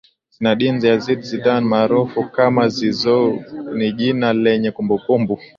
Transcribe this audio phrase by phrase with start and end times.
[0.37, 3.31] Zinedine Yazid Zidane maarufu kama Zizou
[3.77, 5.33] ni jina lenye kumbukumbu